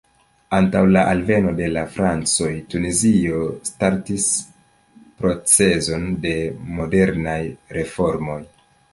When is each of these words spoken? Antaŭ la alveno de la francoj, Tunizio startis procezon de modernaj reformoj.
Antaŭ 0.57 0.79
la 0.93 1.01
alveno 1.09 1.49
de 1.57 1.65
la 1.73 1.81
francoj, 1.97 2.47
Tunizio 2.73 3.41
startis 3.69 4.25
procezon 5.19 6.07
de 6.23 6.33
modernaj 6.79 7.37
reformoj. 7.79 8.39